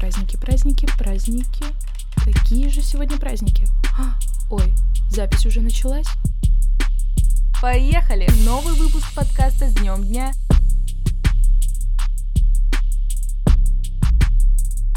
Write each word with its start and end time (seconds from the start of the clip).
Праздники, 0.00 0.36
праздники, 0.38 0.88
праздники. 0.96 1.64
Какие 2.24 2.68
же 2.68 2.80
сегодня 2.80 3.18
праздники? 3.18 3.66
А, 3.98 4.18
ой, 4.50 4.72
запись 5.10 5.44
уже 5.44 5.60
началась? 5.60 6.06
Поехали! 7.60 8.26
Новый 8.46 8.72
выпуск 8.72 9.14
подкаста 9.14 9.68
с 9.68 9.74
днем 9.74 10.02
дня. 10.02 10.32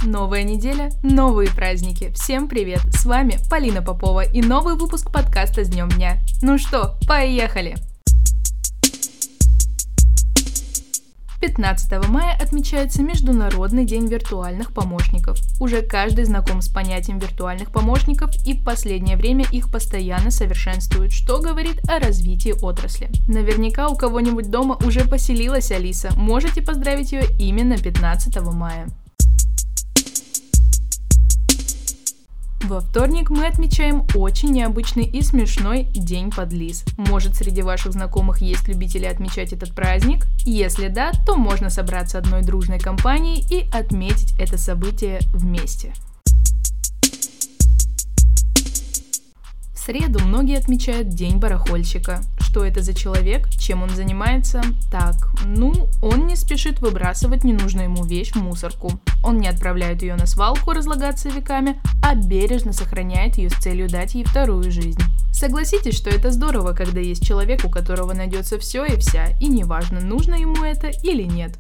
Новая 0.06 0.44
неделя, 0.44 0.90
новые 1.04 1.50
праздники. 1.50 2.14
Всем 2.14 2.48
привет! 2.48 2.80
С 2.96 3.04
вами 3.04 3.40
Полина 3.50 3.82
Попова 3.82 4.22
и 4.22 4.42
новый 4.42 4.76
выпуск 4.76 5.12
подкаста 5.12 5.66
с 5.66 5.70
днем 5.70 5.90
дня. 5.90 6.24
Ну 6.42 6.58
что, 6.58 6.98
поехали! 7.06 7.76
15 11.44 12.08
мая 12.08 12.38
отмечается 12.42 13.04
Международный 13.04 13.84
день 13.84 14.08
виртуальных 14.08 14.72
помощников. 14.72 15.38
Уже 15.60 15.82
каждый 15.82 16.24
знаком 16.24 16.62
с 16.62 16.70
понятием 16.70 17.20
виртуальных 17.20 17.70
помощников 17.70 18.30
и 18.48 18.54
в 18.54 18.64
последнее 18.64 19.18
время 19.18 19.44
их 19.52 19.70
постоянно 19.70 20.32
совершенствуют, 20.32 21.12
что 21.12 21.42
говорит 21.42 21.82
о 21.90 22.00
развитии 22.00 22.56
отрасли. 22.62 23.10
Наверняка 23.28 23.90
у 23.90 23.98
кого-нибудь 23.98 24.50
дома 24.50 24.78
уже 24.86 25.02
поселилась 25.02 25.70
Алиса, 25.72 26.12
можете 26.16 26.62
поздравить 26.62 27.12
ее 27.12 27.26
именно 27.38 27.78
15 27.78 28.42
мая. 28.54 28.88
Во 32.64 32.80
вторник 32.80 33.30
мы 33.30 33.46
отмечаем 33.46 34.08
очень 34.16 34.52
необычный 34.52 35.04
и 35.04 35.22
смешной 35.22 35.84
День 35.94 36.32
подлиз. 36.32 36.86
Может, 36.96 37.36
среди 37.36 37.62
ваших 37.62 37.92
знакомых 37.92 38.42
есть 38.42 38.70
любители 38.70 39.04
отмечать 39.04 39.52
этот 39.52 39.76
праздник? 39.76 40.28
Если 40.46 40.88
да, 40.88 41.12
то 41.26 41.36
можно 41.36 41.70
собраться 41.70 42.20
одной 42.20 42.42
дружной 42.42 42.80
компанией 42.80 43.44
и 43.50 43.70
отметить 43.70 44.34
это 44.40 44.58
событие 44.58 45.20
вместе. 45.34 45.94
В 49.74 49.86
среду 49.86 50.20
многие 50.24 50.58
отмечают 50.58 51.10
День 51.10 51.40
барахольщика. 51.40 52.22
Что 52.54 52.66
это 52.66 52.84
за 52.84 52.94
человек, 52.94 53.50
чем 53.50 53.82
он 53.82 53.90
занимается? 53.90 54.62
Так, 54.92 55.16
ну, 55.44 55.90
он 56.04 56.28
не 56.28 56.36
спешит 56.36 56.82
выбрасывать 56.82 57.44
ненужную 57.44 57.86
ему 57.86 58.06
вещь 58.06 58.34
в 58.34 58.36
мусорку. 58.36 58.92
Он 59.24 59.40
не 59.40 59.48
отправляет 59.48 60.04
ее 60.04 60.14
на 60.14 60.28
свалку 60.28 60.72
разлагаться 60.72 61.30
веками, 61.30 61.82
а 62.04 62.14
бережно 62.14 62.72
сохраняет 62.72 63.40
ее 63.40 63.50
с 63.50 63.54
целью 63.54 63.90
дать 63.90 64.14
ей 64.14 64.24
вторую 64.24 64.72
жизнь. 64.72 65.02
Согласитесь, 65.32 65.98
что 65.98 66.12
это 66.12 66.30
здорово, 66.30 66.74
когда 66.74 67.00
есть 67.00 67.26
человек, 67.26 67.66
у 67.66 67.72
которого 67.72 68.14
найдется 68.14 68.60
все 68.60 68.86
и 68.86 68.98
вся, 68.98 69.30
и 69.42 69.48
неважно, 69.48 70.00
нужно 70.00 70.36
ему 70.36 70.64
это 70.64 70.90
или 70.90 71.24
нет. 71.24 71.58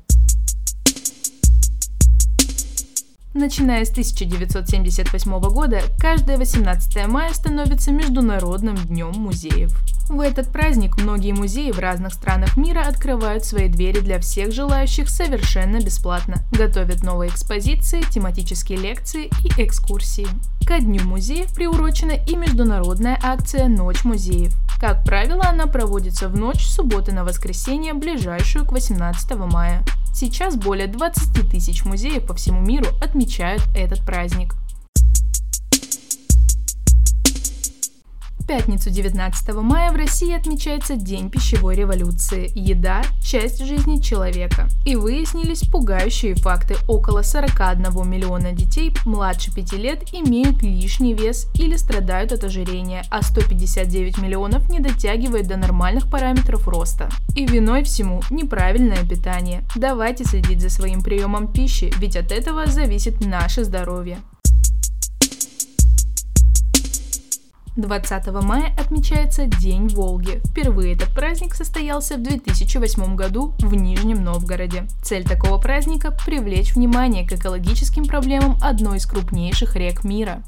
Начиная 3.33 3.83
с 3.83 3.89
1978 3.89 5.39
года, 5.49 5.81
каждое 5.97 6.37
18 6.37 7.07
мая 7.07 7.33
становится 7.33 7.91
Международным 7.91 8.75
днем 8.75 9.11
музеев. 9.13 9.75
В 10.07 10.19
этот 10.19 10.51
праздник 10.51 10.97
многие 10.97 11.31
музеи 11.31 11.71
в 11.71 11.79
разных 11.79 12.13
странах 12.13 12.57
мира 12.57 12.81
открывают 12.81 13.43
свои 13.43 13.69
двери 13.69 14.01
для 14.01 14.19
всех 14.19 14.51
желающих 14.51 15.09
совершенно 15.09 15.77
бесплатно, 15.77 16.43
готовят 16.51 17.01
новые 17.01 17.31
экспозиции, 17.31 18.03
тематические 18.07 18.77
лекции 18.77 19.31
и 19.43 19.63
экскурсии. 19.63 20.27
Ко 20.67 20.77
Дню 20.77 21.03
музеев 21.03 21.51
приурочена 21.55 22.11
и 22.11 22.35
международная 22.35 23.17
акция 23.23 23.67
«Ночь 23.67 24.03
музеев». 24.03 24.53
Как 24.79 25.03
правило, 25.03 25.45
она 25.47 25.65
проводится 25.65 26.29
в 26.29 26.37
ночь 26.37 26.65
субботы 26.67 27.13
на 27.13 27.23
воскресенье, 27.23 27.93
ближайшую 27.93 28.65
к 28.65 28.71
18 28.73 29.37
мая. 29.37 29.83
Сейчас 30.13 30.55
более 30.55 30.87
20 30.87 31.49
тысяч 31.49 31.83
музеев 31.85 32.25
по 32.27 32.35
всему 32.35 32.61
миру 32.61 32.87
отмечают 33.01 33.63
этот 33.75 34.05
праздник. 34.05 34.55
В 38.43 38.45
пятницу 38.45 38.89
19 38.89 39.55
мая 39.55 39.89
в 39.93 39.95
России 39.95 40.35
отмечается 40.35 40.97
День 40.97 41.29
пищевой 41.29 41.75
революции. 41.75 42.51
Еда– 42.53 43.01
часть 43.23 43.63
жизни 43.63 44.01
человека. 44.01 44.67
И 44.83 44.97
выяснились 44.97 45.61
пугающие 45.61 46.35
факты. 46.35 46.75
Около 46.89 47.21
41 47.21 47.85
миллиона 48.05 48.51
детей 48.51 48.93
младше 49.05 49.53
5 49.55 49.73
лет 49.73 50.13
имеют 50.13 50.61
лишний 50.61 51.13
вес 51.13 51.47
или 51.55 51.77
страдают 51.77 52.33
от 52.33 52.43
ожирения, 52.43 53.05
а 53.09 53.21
159 53.21 54.17
миллионов 54.17 54.69
не 54.69 54.81
дотягивают 54.81 55.47
до 55.47 55.55
нормальных 55.55 56.11
параметров 56.11 56.67
роста. 56.67 57.07
И 57.37 57.45
виной 57.45 57.83
всему 57.83 58.23
неправильное 58.29 59.05
питание. 59.07 59.63
Давайте 59.73 60.25
следить 60.25 60.59
за 60.59 60.69
своим 60.69 61.01
приемом 61.01 61.47
пищи, 61.47 61.93
ведь 61.97 62.17
от 62.17 62.33
этого 62.33 62.65
зависит 62.65 63.25
наше 63.25 63.63
здоровье. 63.63 64.17
20 67.75 68.27
мая 68.43 68.71
отмечается 68.77 69.47
День 69.47 69.87
Волги. 69.87 70.41
Впервые 70.45 70.93
этот 70.93 71.09
праздник 71.09 71.55
состоялся 71.55 72.17
в 72.17 72.23
2008 72.23 73.15
году 73.15 73.55
в 73.59 73.73
Нижнем 73.73 74.23
Новгороде. 74.23 74.87
Цель 75.01 75.23
такого 75.23 75.57
праздника– 75.57 76.15
привлечь 76.25 76.75
внимание 76.75 77.27
к 77.27 77.33
экологическим 77.33 78.05
проблемам 78.05 78.57
одной 78.61 78.97
из 78.97 79.07
крупнейших 79.07 79.75
рек 79.75 80.03
мира. 80.03 80.43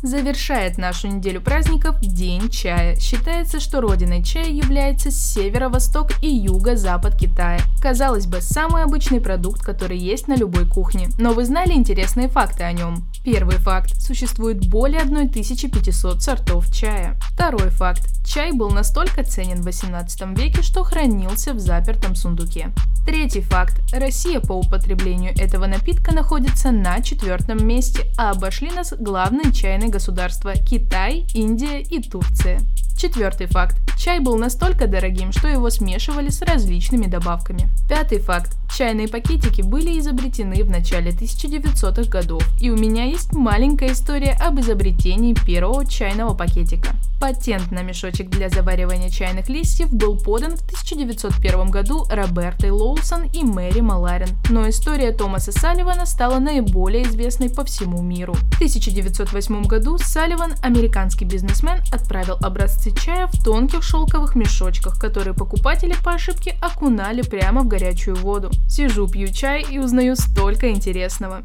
Завершает 0.00 0.76
нашу 0.76 1.08
неделю 1.08 1.40
праздников 1.40 1.98
День 2.00 2.50
чая. 2.50 2.96
Считается, 2.96 3.58
что 3.58 3.80
родиной 3.80 4.22
чая 4.22 4.50
является 4.50 5.10
северо-восток 5.10 6.10
и 6.22 6.28
юго-запад 6.28 7.16
Китая. 7.16 7.60
Казалось 7.80 8.26
бы, 8.26 8.42
самый 8.42 8.82
обычный 8.82 9.20
продукт, 9.20 9.62
который 9.62 9.96
есть 9.96 10.28
на 10.28 10.36
любой 10.36 10.66
кухне. 10.66 11.08
Но 11.18 11.32
вы 11.32 11.46
знали 11.46 11.72
интересные 11.72 12.28
факты 12.28 12.64
о 12.64 12.72
нем? 12.72 13.04
Первый 13.24 13.56
факт. 13.56 14.02
Существует 14.02 14.68
более 14.68 15.00
1500 15.00 16.22
сортов 16.22 16.70
чая. 16.70 17.18
Второй 17.32 17.70
факт. 17.70 18.02
Чай 18.22 18.52
был 18.52 18.68
настолько 18.68 19.24
ценен 19.24 19.62
в 19.62 19.64
18 19.64 20.36
веке, 20.38 20.60
что 20.60 20.84
хранился 20.84 21.54
в 21.54 21.58
запертом 21.58 22.16
сундуке. 22.16 22.70
Третий 23.06 23.40
факт. 23.40 23.80
Россия 23.94 24.40
по 24.40 24.52
употреблению 24.52 25.32
этого 25.38 25.66
напитка 25.66 26.14
находится 26.14 26.70
на 26.70 27.00
четвертом 27.00 27.66
месте, 27.66 28.02
а 28.18 28.30
обошли 28.30 28.70
нас 28.70 28.92
главные 28.98 29.52
чайные 29.52 29.88
государства– 29.88 30.52
Китай, 30.54 31.26
Индия 31.32 31.80
и 31.80 32.02
Турция. 32.02 32.60
Четвертый 32.96 33.46
факт. 33.46 33.76
Чай 33.98 34.20
был 34.20 34.36
настолько 34.36 34.86
дорогим, 34.86 35.32
что 35.32 35.48
его 35.48 35.70
смешивали 35.70 36.30
с 36.30 36.42
различными 36.42 37.06
добавками. 37.06 37.68
Пятый 37.88 38.18
факт. 38.18 38.56
Чайные 38.76 39.06
пакетики 39.06 39.62
были 39.62 39.98
изобретены 40.00 40.64
в 40.64 40.70
начале 40.70 41.12
1900-х 41.12 42.10
годов, 42.10 42.42
и 42.60 42.70
у 42.70 42.76
меня 42.76 43.04
есть 43.04 43.32
маленькая 43.32 43.92
история 43.92 44.36
об 44.40 44.58
изобретении 44.58 45.34
первого 45.46 45.86
чайного 45.86 46.34
пакетика. 46.34 46.90
Патент 47.20 47.70
на 47.70 47.82
мешочек 47.82 48.28
для 48.28 48.48
заваривания 48.48 49.10
чайных 49.10 49.48
листьев 49.48 49.92
был 49.92 50.18
подан 50.18 50.56
в 50.56 50.64
1901 50.64 51.70
году 51.70 52.04
Робертой 52.10 52.70
Лоусон 52.70 53.24
и 53.32 53.44
Мэри 53.44 53.80
Маларин, 53.80 54.28
но 54.50 54.68
история 54.68 55.12
Томаса 55.12 55.52
Салливана 55.52 56.04
стала 56.04 56.40
наиболее 56.40 57.04
известной 57.04 57.50
по 57.50 57.64
всему 57.64 58.02
миру. 58.02 58.34
В 58.34 58.54
1908 58.56 59.62
году 59.62 59.98
Салливан, 59.98 60.54
американский 60.62 61.24
бизнесмен, 61.24 61.78
отправил 61.92 62.38
образцы 62.42 62.83
чая 62.92 63.28
в 63.28 63.42
тонких 63.42 63.82
шелковых 63.82 64.34
мешочках, 64.34 64.98
которые 64.98 65.34
покупатели 65.34 65.94
по 66.04 66.12
ошибке 66.12 66.56
окунали 66.60 67.22
прямо 67.22 67.62
в 67.62 67.68
горячую 67.68 68.16
воду. 68.16 68.50
Сижу, 68.68 69.06
пью 69.08 69.28
чай 69.28 69.64
и 69.70 69.78
узнаю 69.78 70.16
столько 70.16 70.70
интересного. 70.70 71.44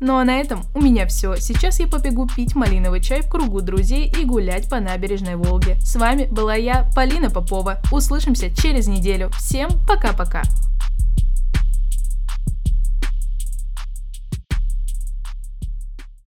Ну 0.00 0.18
а 0.18 0.24
на 0.24 0.38
этом 0.38 0.64
у 0.74 0.82
меня 0.82 1.06
все. 1.06 1.36
Сейчас 1.36 1.80
я 1.80 1.86
побегу 1.86 2.26
пить 2.26 2.54
малиновый 2.54 3.00
чай 3.00 3.22
в 3.22 3.30
кругу 3.30 3.62
друзей 3.62 4.12
и 4.20 4.24
гулять 4.24 4.68
по 4.68 4.80
набережной 4.80 5.36
Волги. 5.36 5.76
С 5.80 5.96
вами 5.96 6.24
была 6.24 6.56
я, 6.56 6.90
Полина 6.94 7.30
Попова. 7.30 7.80
Услышимся 7.90 8.54
через 8.54 8.86
неделю. 8.86 9.30
Всем 9.30 9.70
пока-пока. 9.86 10.42